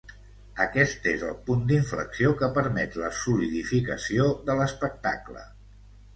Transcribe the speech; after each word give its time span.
Aquest 0.63 1.03
és 1.11 1.25
el 1.27 1.35
punt 1.49 1.61
d’inflexió 1.71 2.31
que 2.39 2.49
permet 2.57 2.99
la 3.03 3.13
solidificació 3.19 4.27
de 4.51 4.59
l’espectacle. 4.63 5.47